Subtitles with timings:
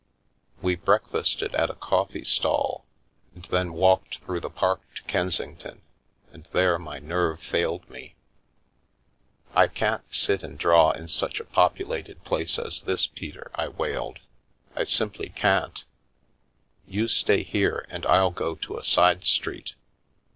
[0.63, 2.85] We breakfasted at a coffee stall,
[3.35, 5.83] and then walked through the park to Kensington,
[6.33, 8.15] and there my nerve failed me.
[9.53, 14.17] "I can't sit and draw in such a populated place as this, Peter," I wailed,"
[14.75, 15.85] I simply can't.
[16.87, 19.75] You stay here, and I'll go to a side street."